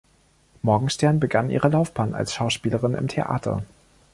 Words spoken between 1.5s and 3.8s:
ihre Laufbahn als Schauspielerin im Theater.